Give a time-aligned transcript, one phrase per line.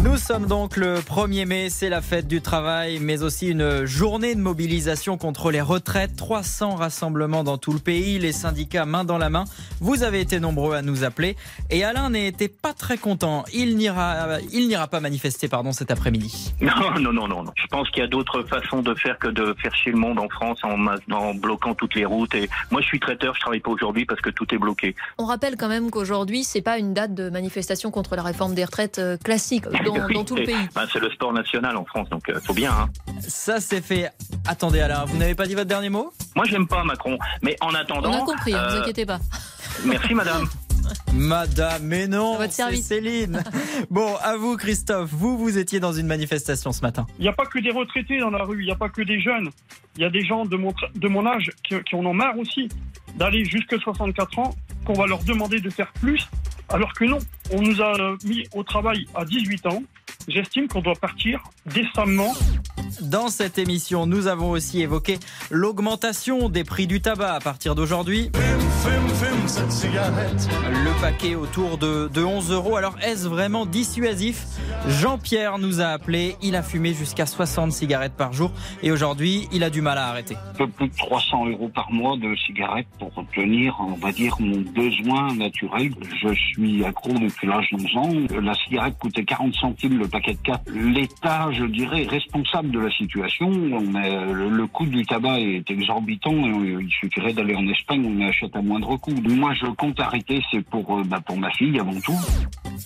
[0.00, 4.34] Nous sommes donc le 1er mai, c'est la fête du travail, mais aussi une journée
[4.34, 6.16] de mobilisation contre les retraites.
[6.16, 9.44] 300 rassemblements dans tout le pays, les syndicats main dans la main.
[9.80, 11.36] Vous avez été nombreux à nous appeler
[11.70, 13.44] et Alain n'était pas très content.
[13.52, 16.54] Il n'ira, il n'ira pas manifester, pardon, cet après-midi.
[16.62, 17.42] Non, non, non, non.
[17.42, 17.52] non.
[17.56, 20.18] Je pense qu'il y a d'autres façons de faire que de faire chier le monde
[20.18, 22.34] en France en, en bloquant toutes les routes.
[22.34, 24.94] Et moi, je suis traiteur, je travaille pas aujourd'hui parce que tout est bloqué.
[25.18, 28.64] On rappelle quand même qu'aujourd'hui, c'est pas une date de manifestation contre la réforme des
[28.64, 30.68] retraites euh, classique dans, Oui, dans tout le c'est- pays.
[30.74, 32.72] ben, c'est le sport national en France, donc euh, faut bien.
[32.72, 32.88] Hein.
[33.20, 34.10] Ça c'est fait.
[34.46, 36.12] Attendez Alain, vous n'avez pas dit votre dernier mot?
[36.36, 38.10] Moi, j'aime pas Macron, mais en attendant.
[38.10, 39.18] On a compris, ne vous euh, inquiétez pas.
[39.84, 40.46] Merci, madame.
[41.14, 42.86] Madame, mais non, À votre c'est service.
[42.86, 43.42] Céline.
[43.90, 47.06] Bon, à vous Christophe, vous, vous étiez dans une manifestation ce matin.
[47.18, 49.02] Il n'y a pas que des retraités dans la rue, il n'y a pas que
[49.02, 49.50] des jeunes.
[49.96, 52.14] Il y a des gens de mon, tra- de mon âge qui, qui en ont
[52.14, 52.68] marre aussi
[53.16, 56.26] d'aller jusqu'à 64 ans, qu'on va leur demander de faire plus,
[56.72, 57.18] alors que non.
[57.52, 59.82] On nous a mis au travail à 18 ans.
[60.28, 62.32] J'estime qu'on doit partir décemment.
[63.00, 65.18] Dans cette émission, nous avons aussi évoqué
[65.50, 68.30] l'augmentation des prix du tabac à partir d'aujourd'hui.
[70.72, 72.76] Le paquet autour de, de 11 euros.
[72.76, 74.44] Alors, est-ce vraiment dissuasif?
[74.88, 76.36] Jean-Pierre nous a appelé.
[76.42, 78.50] Il a fumé jusqu'à 60 cigarettes par jour
[78.82, 80.36] et aujourd'hui, il a du mal à arrêter.
[80.36, 84.36] un peu plus de 300 euros par mois de cigarettes pour obtenir, on va dire,
[84.40, 85.92] mon besoin naturel.
[86.22, 88.40] Je suis accro depuis l'âge de 11 ans.
[88.42, 90.62] La cigarette coûtait 40 centimes le paquet de 4.
[90.70, 93.50] L'État, je dirais, responsable de la situation.
[93.50, 96.32] Le le coût du tabac est exorbitant.
[96.32, 99.14] Il suffirait d'aller en Espagne, on achète à moindre coût.
[99.28, 102.18] Moi, je compte arrêter, c'est pour, euh, bah, pour ma fille avant tout.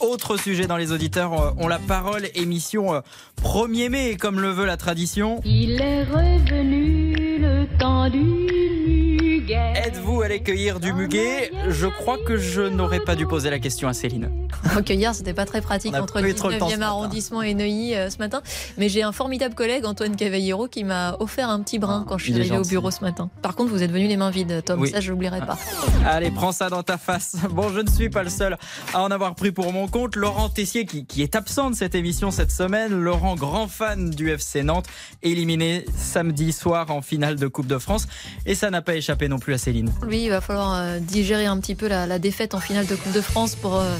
[0.00, 3.00] Autre sujet dans les auditeurs, euh, on la parole, émission euh,
[3.42, 5.40] 1er mai, comme le veut la tradition.
[5.44, 9.72] Il est revenu le temps du muguet.
[9.86, 11.50] Êtes-vous allé cueillir du muguet?
[11.68, 14.30] Je crois que je n'aurais pas dû poser la question à Céline.
[14.74, 16.90] Recueillir, c'était pas très pratique entre le eu trop le temps ce 19e matin.
[16.90, 18.42] arrondissement et Neuilly euh, ce matin.
[18.78, 22.18] Mais j'ai un formidable collègue, Antoine Cavallero, qui m'a offert un petit brin Ah, quand
[22.18, 23.30] je suis arrivée au bureau ce matin.
[23.42, 24.80] Par contre, vous êtes venu les mains vides, Tom.
[24.80, 24.90] Oui.
[24.90, 25.58] Ça, je l'oublierai pas.
[26.06, 27.36] Allez, prends ça dans ta face.
[27.52, 28.56] Bon, je ne suis pas le seul
[28.94, 30.16] à en avoir pris pour mon compte.
[30.16, 32.92] Laurent Tessier, qui, qui est absent de cette émission cette semaine.
[32.92, 34.86] Laurent, grand fan du FC Nantes,
[35.22, 38.06] éliminé samedi soir en finale de Coupe de France.
[38.46, 39.92] Et ça n'a pas échappé non plus à Céline.
[40.06, 42.94] Lui, il va falloir euh, digérer un petit peu la, la défaite en finale de
[42.94, 43.94] Coupe de France pour euh,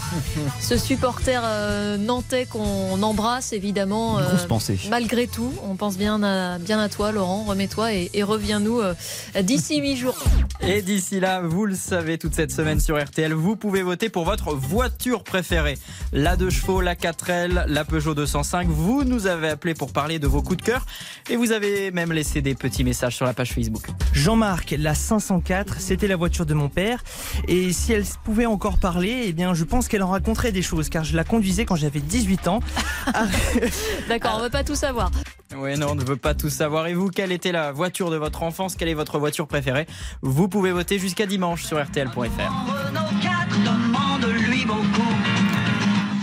[0.60, 4.18] ce supporter euh, nantais qu'on embrasse, évidemment.
[4.18, 4.78] euh, pensée.
[4.90, 7.44] Malgré tout, on pense bien à, bien à toi, Laurent.
[7.44, 8.94] Remets-toi et, et reviens-nous euh,
[9.42, 10.16] d'ici huit jours.
[10.60, 14.24] Et d'ici là, vous le savez, toute cette semaine sur RTL, vous pouvez voter pour
[14.24, 15.76] votre voiture préférée.
[16.12, 18.68] La 2 chevaux, la 4L, la Peugeot 205.
[18.68, 20.86] Vous nous avez appelé pour parler de vos coups de cœur
[21.28, 23.86] et vous avez même laissé des petits messages sur la page Facebook.
[24.12, 27.02] Jean-Marc, la 504, c'était la voiture de mon père.
[27.48, 30.10] Et si elle pouvait encore parler, eh bien, je pense qu'elle en
[30.50, 32.60] des choses, car je la conduisais quand j'avais 18 ans.
[34.08, 35.10] D'accord, on veut pas tout savoir.
[35.56, 36.86] Oui, non, on ne veut pas tout savoir.
[36.86, 38.74] Et vous, quelle était la voiture de votre enfance?
[38.74, 39.86] Quelle est votre voiture préférée?
[40.22, 42.18] Vous pouvez voter jusqu'à dimanche sur RTL.fr.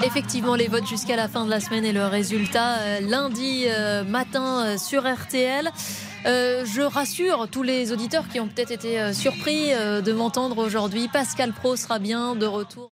[0.04, 4.04] Effectivement, les votes jusqu'à la fin de la semaine et le résultat euh, lundi euh,
[4.04, 5.70] matin euh, sur RTL.
[6.26, 10.58] Euh, je rassure tous les auditeurs qui ont peut-être été euh, surpris euh, de m'entendre
[10.58, 11.08] aujourd'hui.
[11.08, 12.92] Pascal Pro sera bien de retour.